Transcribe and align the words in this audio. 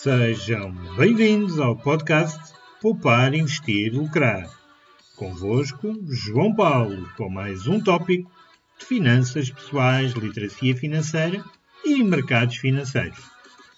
Sejam 0.00 0.70
bem-vindos 0.94 1.58
ao 1.58 1.74
podcast 1.74 2.54
Poupar, 2.80 3.34
Investir, 3.34 3.92
Lucrar. 3.92 4.48
Convosco, 5.16 5.92
João 6.06 6.54
Paulo, 6.54 7.12
com 7.16 7.28
mais 7.28 7.66
um 7.66 7.82
tópico 7.82 8.30
de 8.78 8.86
finanças 8.86 9.50
pessoais, 9.50 10.12
literacia 10.12 10.76
financeira 10.76 11.44
e 11.84 12.00
mercados 12.04 12.58
financeiros. 12.58 13.18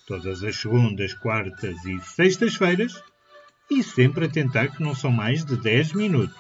Todas 0.07 0.45
as 0.45 0.57
segundas, 0.57 1.15
quartas 1.15 1.83
e 1.87 1.99
sextas-feiras 2.03 3.03
e 3.71 3.83
sempre 3.83 4.27
a 4.27 4.31
tentar 4.31 4.69
que 4.69 4.83
não 4.83 4.95
são 4.95 5.11
mais 5.11 5.43
de 5.43 5.57
10 5.57 5.95
minutos. 5.95 6.37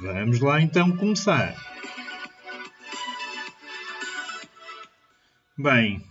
Vamos 0.00 0.40
lá 0.40 0.60
então 0.60 0.96
começar. 0.96 1.54
Bem, 5.56 6.04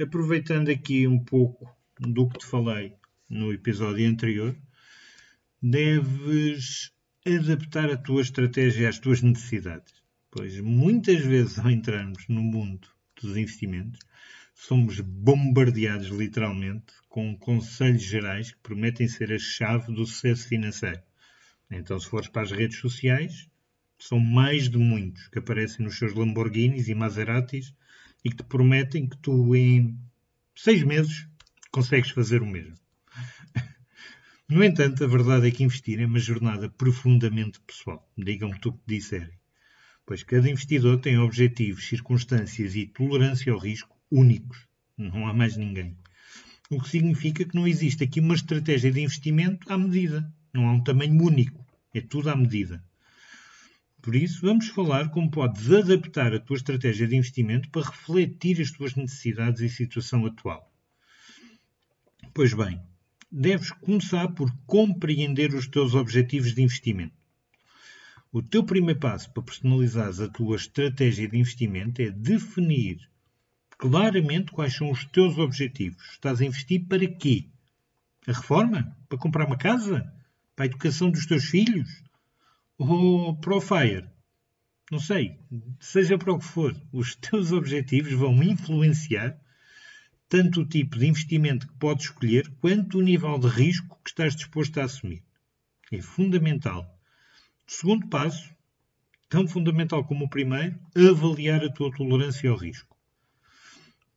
aproveitando 0.00 0.70
aqui 0.70 1.06
um 1.06 1.22
pouco 1.22 1.68
do 2.00 2.28
que 2.28 2.38
te 2.38 2.46
falei 2.46 2.94
no 3.28 3.52
episódio 3.52 4.08
anterior, 4.08 4.56
deves 5.62 6.92
adaptar 7.26 7.90
a 7.90 7.96
tua 7.96 8.20
estratégia 8.20 8.88
às 8.88 8.98
tuas 8.98 9.22
necessidades. 9.22 9.94
Pois 10.30 10.60
muitas 10.60 11.24
vezes, 11.24 11.58
ao 11.58 11.70
entrarmos 11.70 12.26
no 12.28 12.42
mundo 12.42 12.88
dos 13.20 13.36
investimentos, 13.36 14.00
somos 14.54 15.00
bombardeados 15.00 16.08
literalmente 16.08 16.92
com 17.08 17.36
conselhos 17.38 18.02
gerais 18.02 18.50
que 18.50 18.58
prometem 18.58 19.08
ser 19.08 19.32
a 19.32 19.38
chave 19.38 19.92
do 19.92 20.04
sucesso 20.04 20.48
financeiro. 20.48 21.02
Então, 21.70 21.98
se 21.98 22.08
fores 22.08 22.28
para 22.28 22.42
as 22.42 22.50
redes 22.50 22.78
sociais, 22.78 23.48
são 23.98 24.18
mais 24.18 24.68
de 24.68 24.76
muitos 24.76 25.28
que 25.28 25.38
aparecem 25.38 25.84
nos 25.84 25.96
seus 25.98 26.14
Lamborghinis 26.14 26.88
e 26.88 26.94
Maseratis 26.94 27.74
e 28.24 28.30
que 28.30 28.36
te 28.36 28.44
prometem 28.44 29.08
que 29.08 29.16
tu, 29.18 29.54
em 29.54 29.98
seis 30.54 30.82
meses, 30.82 31.28
consegues 31.74 32.10
fazer 32.10 32.40
o 32.40 32.46
mesmo. 32.46 32.76
No 34.48 34.62
entanto, 34.62 35.02
a 35.02 35.08
verdade 35.08 35.48
é 35.48 35.50
que 35.50 35.64
investir 35.64 35.98
é 35.98 36.06
uma 36.06 36.20
jornada 36.20 36.70
profundamente 36.70 37.58
pessoal. 37.66 38.08
Digam-me 38.16 38.60
tu 38.60 38.74
que 38.74 38.82
disserem. 38.86 39.36
Pois 40.06 40.22
cada 40.22 40.48
investidor 40.48 41.00
tem 41.00 41.18
objetivos, 41.18 41.88
circunstâncias 41.88 42.76
e 42.76 42.86
tolerância 42.86 43.52
ao 43.52 43.58
risco 43.58 43.98
únicos. 44.08 44.68
Não 44.96 45.26
há 45.26 45.34
mais 45.34 45.56
ninguém. 45.56 45.98
O 46.70 46.80
que 46.80 46.90
significa 46.90 47.44
que 47.44 47.56
não 47.56 47.66
existe 47.66 48.04
aqui 48.04 48.20
uma 48.20 48.36
estratégia 48.36 48.92
de 48.92 49.00
investimento 49.00 49.72
à 49.72 49.76
medida. 49.76 50.32
Não 50.52 50.68
há 50.68 50.72
um 50.72 50.84
tamanho 50.84 51.20
único. 51.20 51.66
É 51.92 52.00
tudo 52.00 52.30
à 52.30 52.36
medida. 52.36 52.84
Por 54.00 54.14
isso, 54.14 54.42
vamos 54.42 54.68
falar 54.68 55.10
como 55.10 55.28
podes 55.28 55.72
adaptar 55.72 56.32
a 56.34 56.38
tua 56.38 56.56
estratégia 56.56 57.08
de 57.08 57.16
investimento 57.16 57.68
para 57.70 57.90
refletir 57.90 58.60
as 58.60 58.70
tuas 58.70 58.94
necessidades 58.94 59.60
e 59.60 59.68
situação 59.68 60.24
atual. 60.24 60.73
Pois 62.34 62.52
bem, 62.52 62.82
deves 63.30 63.70
começar 63.70 64.26
por 64.26 64.52
compreender 64.66 65.54
os 65.54 65.68
teus 65.68 65.94
objetivos 65.94 66.52
de 66.52 66.62
investimento. 66.62 67.14
O 68.32 68.42
teu 68.42 68.64
primeiro 68.64 68.98
passo 68.98 69.32
para 69.32 69.44
personalizares 69.44 70.18
a 70.18 70.28
tua 70.28 70.56
estratégia 70.56 71.28
de 71.28 71.38
investimento 71.38 72.02
é 72.02 72.10
definir 72.10 73.08
claramente 73.78 74.50
quais 74.50 74.74
são 74.74 74.90
os 74.90 75.04
teus 75.04 75.38
objetivos. 75.38 76.04
Estás 76.10 76.40
a 76.40 76.44
investir 76.44 76.84
para 76.88 77.06
quê? 77.06 77.46
A 78.26 78.32
reforma? 78.32 78.96
Para 79.08 79.16
comprar 79.16 79.46
uma 79.46 79.56
casa? 79.56 80.12
Para 80.56 80.64
a 80.64 80.66
educação 80.66 81.12
dos 81.12 81.26
teus 81.26 81.44
filhos? 81.44 82.02
Ou 82.76 83.36
para 83.36 83.56
o 83.56 83.60
FIRE? 83.60 84.08
Não 84.90 84.98
sei. 84.98 85.38
Seja 85.78 86.18
para 86.18 86.32
o 86.32 86.40
que 86.40 86.44
for, 86.44 86.74
os 86.92 87.14
teus 87.14 87.52
objetivos 87.54 88.12
vão 88.12 88.42
influenciar 88.42 89.38
tanto 90.34 90.62
o 90.62 90.66
tipo 90.66 90.98
de 90.98 91.06
investimento 91.06 91.68
que 91.68 91.74
podes 91.74 92.06
escolher, 92.06 92.52
quanto 92.60 92.98
o 92.98 93.02
nível 93.02 93.38
de 93.38 93.46
risco 93.46 93.96
que 94.02 94.10
estás 94.10 94.34
disposto 94.34 94.80
a 94.80 94.82
assumir. 94.82 95.22
É 95.92 96.02
fundamental. 96.02 96.98
Segundo 97.68 98.08
passo, 98.08 98.52
tão 99.28 99.46
fundamental 99.46 100.04
como 100.04 100.24
o 100.24 100.28
primeiro, 100.28 100.76
avaliar 100.96 101.62
a 101.62 101.72
tua 101.72 101.88
tolerância 101.92 102.50
ao 102.50 102.56
risco. 102.56 102.96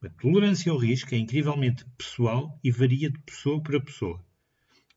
A 0.02 0.10
tolerância 0.10 0.72
ao 0.72 0.80
risco 0.80 1.14
é 1.14 1.20
incrivelmente 1.20 1.86
pessoal 1.96 2.60
e 2.64 2.72
varia 2.72 3.12
de 3.12 3.20
pessoa 3.20 3.62
para 3.62 3.80
pessoa. 3.80 4.20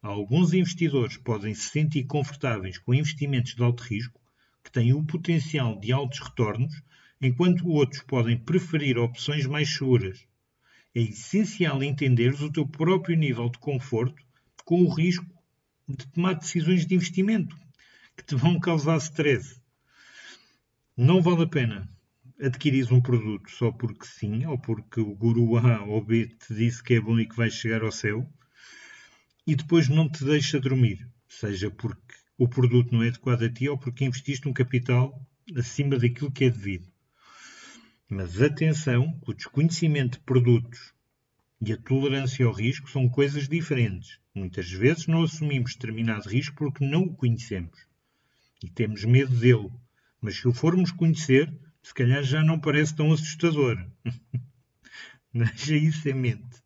Alguns 0.00 0.54
investidores 0.54 1.18
podem 1.18 1.52
se 1.52 1.68
sentir 1.68 2.04
confortáveis 2.04 2.78
com 2.78 2.94
investimentos 2.94 3.54
de 3.54 3.62
alto 3.62 3.82
risco, 3.82 4.18
que 4.64 4.72
têm 4.72 4.94
o 4.94 5.04
potencial 5.04 5.78
de 5.78 5.92
altos 5.92 6.18
retornos, 6.20 6.82
enquanto 7.20 7.68
outros 7.68 8.00
podem 8.04 8.38
preferir 8.38 8.96
opções 8.96 9.44
mais 9.44 9.68
seguras, 9.68 10.29
é 10.94 11.00
essencial 11.00 11.82
entenderes 11.82 12.40
o 12.40 12.50
teu 12.50 12.66
próprio 12.66 13.16
nível 13.16 13.48
de 13.48 13.58
conforto 13.58 14.22
com 14.64 14.82
o 14.82 14.92
risco 14.92 15.26
de 15.88 16.06
tomar 16.08 16.34
decisões 16.34 16.86
de 16.86 16.94
investimento 16.94 17.56
que 18.16 18.24
te 18.24 18.34
vão 18.34 18.58
causar 18.58 18.96
stress. 18.98 19.60
Não 20.96 21.22
vale 21.22 21.44
a 21.44 21.48
pena 21.48 21.88
adquirir 22.40 22.92
um 22.92 23.00
produto 23.00 23.50
só 23.50 23.70
porque 23.70 24.06
sim, 24.06 24.46
ou 24.46 24.58
porque 24.58 25.00
o 25.00 25.14
guru 25.14 25.56
A 25.56 25.84
ou 25.84 26.04
B 26.04 26.26
te 26.26 26.54
disse 26.54 26.82
que 26.82 26.94
é 26.94 27.00
bom 27.00 27.18
e 27.18 27.26
que 27.26 27.36
vais 27.36 27.54
chegar 27.54 27.82
ao 27.82 27.92
céu, 27.92 28.28
e 29.46 29.54
depois 29.54 29.88
não 29.88 30.08
te 30.08 30.24
deixa 30.24 30.60
dormir, 30.60 31.08
seja 31.28 31.70
porque 31.70 32.14
o 32.38 32.48
produto 32.48 32.92
não 32.92 33.02
é 33.02 33.08
adequado 33.08 33.42
a 33.42 33.52
ti 33.52 33.68
ou 33.68 33.78
porque 33.78 34.04
investiste 34.04 34.48
um 34.48 34.52
capital 34.52 35.20
acima 35.56 35.98
daquilo 35.98 36.32
que 36.32 36.44
é 36.44 36.50
devido. 36.50 36.89
Mas 38.12 38.42
atenção, 38.42 39.16
o 39.24 39.32
desconhecimento 39.32 40.18
de 40.18 40.24
produtos 40.24 40.92
e 41.64 41.72
a 41.72 41.76
tolerância 41.76 42.44
ao 42.44 42.52
risco 42.52 42.90
são 42.90 43.08
coisas 43.08 43.48
diferentes. 43.48 44.18
Muitas 44.34 44.68
vezes 44.68 45.06
não 45.06 45.22
assumimos 45.22 45.74
determinado 45.74 46.28
risco 46.28 46.56
porque 46.56 46.84
não 46.84 47.02
o 47.02 47.14
conhecemos 47.14 47.86
e 48.60 48.68
temos 48.68 49.04
medo 49.04 49.32
dele. 49.36 49.70
Mas 50.20 50.38
se 50.38 50.48
o 50.48 50.52
formos 50.52 50.90
conhecer, 50.90 51.56
se 51.80 51.94
calhar 51.94 52.24
já 52.24 52.42
não 52.42 52.58
parece 52.58 52.96
tão 52.96 53.12
assustador. 53.12 53.78
Deixa 55.32 55.76
isso 55.76 56.08
em 56.08 56.14
mente. 56.14 56.60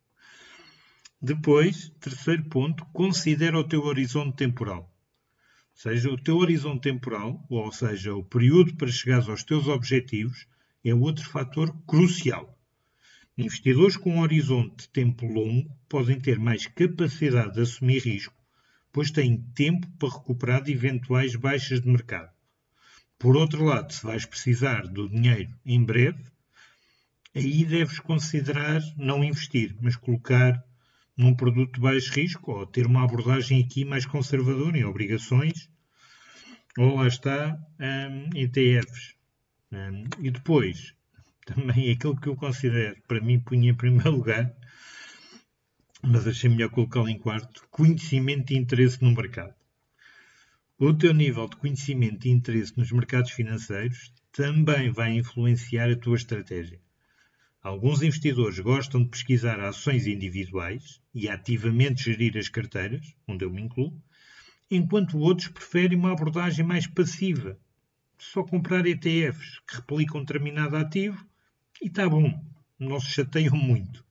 Depois, 1.21 1.89
terceiro 1.99 2.43
ponto, 2.45 2.83
considera 2.87 3.59
o 3.59 3.63
teu 3.63 3.83
horizonte 3.83 4.35
temporal. 4.35 4.91
Ou 5.73 5.77
seja, 5.79 6.09
o 6.09 6.17
teu 6.17 6.37
horizonte 6.37 6.89
temporal, 6.89 7.45
ou 7.51 7.71
seja, 7.71 8.15
o 8.15 8.23
período 8.23 8.75
para 8.75 8.91
chegares 8.91 9.29
aos 9.29 9.43
teus 9.43 9.67
objetivos, 9.67 10.47
é 10.85 10.93
outro 10.93 11.27
fator 11.27 11.75
crucial. 11.87 12.55
Investidores 13.37 13.97
com 13.97 14.15
um 14.15 14.21
horizonte 14.21 14.83
de 14.83 14.89
tempo 14.89 15.25
longo 15.25 15.69
podem 15.89 16.19
ter 16.19 16.39
mais 16.39 16.67
capacidade 16.67 17.55
de 17.55 17.61
assumir 17.61 18.03
risco, 18.03 18.35
pois 18.93 19.11
têm 19.11 19.41
tempo 19.55 19.87
para 19.99 20.13
recuperar 20.13 20.63
de 20.63 20.71
eventuais 20.71 21.35
baixas 21.35 21.81
de 21.81 21.89
mercado. 21.89 22.31
Por 23.17 23.35
outro 23.35 23.65
lado, 23.65 23.91
se 23.91 24.05
vais 24.05 24.25
precisar 24.25 24.87
do 24.87 25.09
dinheiro 25.09 25.53
em 25.65 25.83
breve, 25.83 26.23
aí 27.33 27.65
deves 27.65 27.99
considerar 27.99 28.81
não 28.95 29.23
investir, 29.23 29.75
mas 29.81 29.95
colocar 29.95 30.63
num 31.17 31.35
produto 31.35 31.75
de 31.75 31.81
baixo 31.81 32.13
risco 32.13 32.51
ou 32.51 32.65
ter 32.65 32.85
uma 32.85 33.03
abordagem 33.03 33.63
aqui 33.63 33.83
mais 33.83 34.05
conservadora 34.05 34.77
em 34.77 34.85
obrigações 34.85 35.69
ou 36.77 36.95
lá 36.95 37.07
está 37.07 37.57
um, 37.79 38.29
ETFs. 38.37 39.14
Um, 39.75 40.05
e 40.25 40.31
depois, 40.31 40.93
também 41.45 41.91
aquilo 41.91 42.15
que 42.15 42.29
eu 42.29 42.35
considero, 42.35 42.95
para 43.07 43.19
mim, 43.19 43.39
punha 43.41 43.71
em 43.71 43.75
primeiro 43.75 44.11
lugar, 44.11 44.55
mas 46.01 46.25
achei 46.25 46.49
melhor 46.49 46.69
colocá-lo 46.69 47.09
em 47.09 47.19
quarto, 47.19 47.67
conhecimento 47.69 48.53
e 48.53 48.57
interesse 48.57 49.03
no 49.03 49.11
mercado. 49.11 49.53
O 50.79 50.93
teu 50.93 51.13
nível 51.13 51.49
de 51.49 51.57
conhecimento 51.57 52.25
e 52.25 52.31
interesse 52.31 52.77
nos 52.77 52.91
mercados 52.91 53.31
financeiros 53.31 54.13
também 54.31 54.91
vai 54.91 55.11
influenciar 55.11 55.89
a 55.89 55.95
tua 55.97 56.15
estratégia. 56.15 56.79
Alguns 57.61 58.01
investidores 58.01 58.59
gostam 58.59 59.03
de 59.03 59.09
pesquisar 59.09 59.59
ações 59.59 60.07
individuais 60.07 61.01
e 61.13 61.27
ativamente 61.27 62.03
gerir 62.03 62.37
as 62.37 62.47
carteiras, 62.47 63.13
onde 63.27 63.43
eu 63.43 63.51
me 63.51 63.61
incluo, 63.61 64.01
enquanto 64.71 65.17
outros 65.17 65.49
preferem 65.49 65.97
uma 65.97 66.11
abordagem 66.11 66.65
mais 66.65 66.87
passiva, 66.87 67.59
só 68.17 68.43
comprar 68.43 68.85
ETFs 68.85 69.59
que 69.67 69.75
replicam 69.75 70.21
determinado 70.21 70.75
ativo 70.77 71.25
e 71.81 71.87
está 71.87 72.07
bom, 72.09 72.43
não 72.79 72.99
se 72.99 73.07
chateiam 73.07 73.55
muito. 73.55 74.03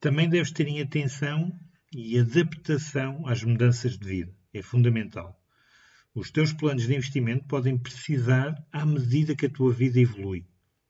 Também 0.00 0.28
deves 0.28 0.52
ter 0.52 0.68
em 0.68 0.80
atenção 0.80 1.58
e 1.92 2.18
adaptação 2.18 3.26
às 3.26 3.42
mudanças 3.42 3.96
de 3.96 4.06
vida. 4.06 4.36
É 4.52 4.60
fundamental. 4.60 5.40
Os 6.14 6.30
teus 6.30 6.52
planos 6.52 6.86
de 6.86 6.94
investimento 6.94 7.44
podem 7.46 7.78
precisar 7.78 8.54
à 8.70 8.84
medida 8.84 9.34
que 9.34 9.46
a 9.46 9.50
tua 9.50 9.72
vida 9.72 9.98
evolui. 9.98 10.46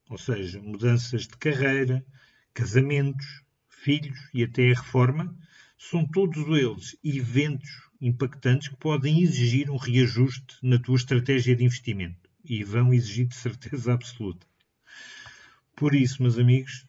Ou 0.09 0.17
seja, 0.17 0.61
mudanças 0.61 1.23
de 1.23 1.37
carreira, 1.37 2.05
casamentos, 2.53 3.25
filhos 3.69 4.19
e 4.33 4.43
até 4.43 4.71
a 4.71 4.75
reforma, 4.75 5.35
são 5.77 6.05
todos 6.05 6.45
eles 6.47 6.97
eventos 7.03 7.84
impactantes 8.01 8.67
que 8.67 8.75
podem 8.75 9.21
exigir 9.21 9.69
um 9.69 9.77
reajuste 9.77 10.57
na 10.61 10.77
tua 10.77 10.95
estratégia 10.95 11.55
de 11.55 11.63
investimento 11.63 12.29
e 12.43 12.63
vão 12.63 12.93
exigir 12.93 13.27
de 13.27 13.35
certeza 13.35 13.93
absoluta. 13.93 14.45
Por 15.75 15.93
isso, 15.93 16.21
meus 16.21 16.37
amigos, 16.37 16.85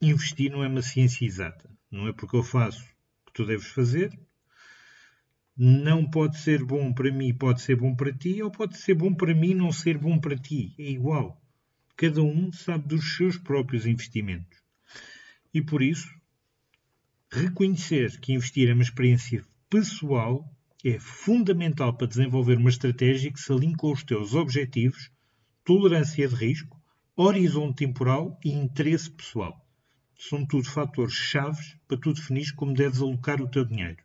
investir 0.00 0.50
não 0.50 0.62
é 0.62 0.68
uma 0.68 0.82
ciência 0.82 1.24
exata. 1.24 1.70
Não 1.90 2.06
é 2.06 2.12
porque 2.12 2.36
eu 2.36 2.42
faço 2.42 2.84
que 3.26 3.32
tu 3.32 3.46
deves 3.46 3.68
fazer. 3.68 4.18
Não 5.56 6.08
pode 6.08 6.38
ser 6.38 6.64
bom 6.64 6.92
para 6.92 7.10
mim, 7.12 7.34
pode 7.34 7.60
ser 7.60 7.76
bom 7.76 7.94
para 7.94 8.12
ti, 8.12 8.42
ou 8.42 8.50
pode 8.50 8.78
ser 8.78 8.94
bom 8.94 9.14
para 9.14 9.34
mim 9.34 9.54
não 9.54 9.72
ser 9.72 9.98
bom 9.98 10.18
para 10.18 10.36
ti. 10.36 10.74
É 10.78 10.90
igual. 10.90 11.40
Cada 11.96 12.22
um 12.22 12.52
sabe 12.52 12.88
dos 12.88 13.16
seus 13.16 13.36
próprios 13.36 13.86
investimentos. 13.86 14.58
E 15.52 15.60
por 15.60 15.82
isso, 15.82 16.08
reconhecer 17.30 18.18
que 18.20 18.32
investir 18.32 18.68
é 18.68 18.74
uma 18.74 18.82
experiência 18.82 19.44
pessoal 19.70 20.52
é 20.84 20.98
fundamental 20.98 21.94
para 21.96 22.08
desenvolver 22.08 22.58
uma 22.58 22.70
estratégia 22.70 23.32
que 23.32 23.38
se 23.38 23.52
alinhe 23.52 23.76
com 23.76 23.92
os 23.92 24.02
teus 24.02 24.34
objetivos, 24.34 25.12
tolerância 25.64 26.26
de 26.26 26.34
risco, 26.34 26.76
horizonte 27.16 27.86
temporal 27.86 28.36
e 28.44 28.50
interesse 28.50 29.08
pessoal. 29.08 29.64
São 30.18 30.44
tudo 30.44 30.68
fatores 30.68 31.14
chaves 31.14 31.76
para 31.86 31.96
tu 31.96 32.12
definir 32.12 32.52
como 32.56 32.74
deves 32.74 33.00
alocar 33.00 33.40
o 33.40 33.48
teu 33.48 33.64
dinheiro. 33.64 34.02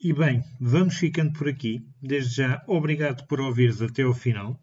E 0.00 0.12
bem, 0.12 0.42
vamos 0.60 0.96
ficando 0.96 1.32
por 1.32 1.48
aqui. 1.48 1.86
Desde 2.02 2.36
já, 2.36 2.62
obrigado 2.66 3.26
por 3.28 3.40
ouvires 3.40 3.80
até 3.80 4.02
ao 4.02 4.12
final. 4.12 4.60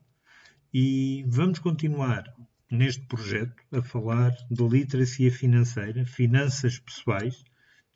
E 0.74 1.24
vamos 1.28 1.60
continuar 1.60 2.26
neste 2.70 3.06
projeto 3.06 3.56
a 3.72 3.82
falar 3.82 4.32
de 4.50 4.68
literacia 4.68 5.32
financeira, 5.32 6.06
finanças 6.06 6.78
pessoais 6.78 7.44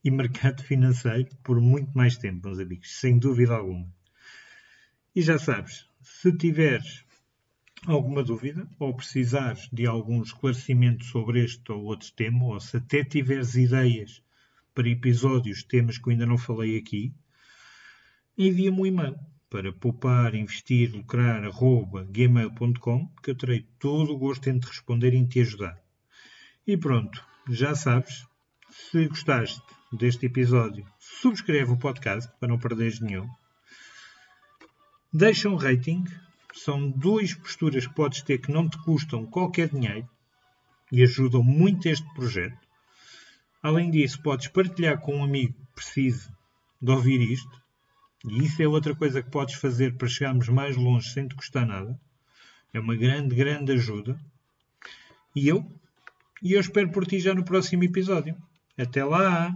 e 0.06 0.12
mercado 0.12 0.62
financeiro 0.62 1.36
por 1.44 1.60
muito 1.60 1.92
mais 1.98 2.16
tempo, 2.16 2.48
meus 2.48 2.60
amigos, 2.60 3.00
sem 3.00 3.18
dúvida 3.18 3.56
alguma. 3.56 3.92
E 5.16 5.22
já 5.24 5.40
sabes, 5.40 5.90
se 6.00 6.32
tiveres 6.38 7.04
alguma 7.88 8.24
dúvida 8.24 8.68
ou 8.78 8.96
precisares 8.96 9.68
de 9.74 9.88
algum 9.88 10.22
esclarecimento 10.22 11.04
sobre 11.06 11.44
este 11.44 11.72
ou 11.72 11.86
outro 11.86 12.12
tema, 12.14 12.46
ou 12.46 12.60
se 12.60 12.78
até 12.78 13.04
tiveres 13.04 13.56
ideias 13.56 14.22
para 14.76 14.88
episódios, 14.88 15.64
temas 15.64 15.98
que 15.98 16.08
eu 16.08 16.12
ainda 16.12 16.28
não 16.28 16.38
falei 16.38 16.78
aqui, 16.78 17.12
envia-me 18.38 18.82
um 18.82 18.86
e-mail 18.86 19.18
para 19.50 19.74
poupar, 19.74 20.36
investir, 20.36 20.94
lucrar, 20.94 21.44
arroba, 21.44 22.04
gmail.com, 22.04 23.08
que 23.24 23.32
eu 23.32 23.36
terei 23.36 23.66
todo 23.80 24.14
o 24.14 24.18
gosto 24.20 24.52
em 24.52 24.60
te 24.60 24.68
responder 24.68 25.16
e 25.16 25.18
em 25.18 25.26
te 25.26 25.40
ajudar. 25.40 25.82
E 26.68 26.78
pronto, 26.78 27.26
já 27.50 27.74
sabes, 27.74 28.28
se 28.70 29.08
gostaste 29.08 29.62
deste 29.96 30.26
episódio, 30.26 30.86
subscreve 31.00 31.72
o 31.72 31.78
podcast 31.78 32.32
para 32.40 32.50
não 32.50 32.60
perderes 32.60 33.00
nenhum. 33.00 33.30
Deixa 35.12 35.50
um 35.50 35.56
rating, 35.56 36.04
são 36.54 36.90
duas 36.90 37.34
posturas 37.34 37.88
que 37.88 37.94
podes 37.94 38.22
ter 38.22 38.38
que 38.40 38.52
não 38.52 38.70
te 38.70 38.78
custam 38.84 39.26
qualquer 39.26 39.70
dinheiro 39.70 40.10
e 40.92 41.02
ajudam 41.04 41.42
muito 41.42 41.88
este 41.88 42.08
projeto. 42.14 42.58
Além 43.62 43.90
disso, 43.90 44.22
podes 44.22 44.48
partilhar 44.48 45.00
com 45.00 45.18
um 45.18 45.24
amigo 45.24 45.54
que 45.54 45.76
precise 45.76 46.30
de 46.82 46.92
ouvir 46.92 47.22
isto 47.22 47.66
e 48.28 48.44
isso 48.44 48.62
é 48.62 48.68
outra 48.68 48.96
coisa 48.96 49.22
que 49.22 49.30
podes 49.30 49.56
fazer 49.56 49.96
para 49.96 50.08
chegarmos 50.08 50.50
mais 50.50 50.76
longe 50.76 51.10
sem 51.12 51.28
te 51.28 51.36
custar 51.36 51.66
nada. 51.66 52.00
É 52.74 52.80
uma 52.80 52.96
grande, 52.96 53.36
grande 53.36 53.72
ajuda. 53.74 54.20
E 55.36 55.48
eu? 55.48 55.66
E 56.42 56.54
eu 56.54 56.60
espero 56.60 56.92
por 56.92 57.06
ti 57.06 57.20
já 57.20 57.34
no 57.34 57.46
próximo 57.46 57.84
episódio. 57.84 58.36
Até 58.78 59.04
lá! 59.04 59.56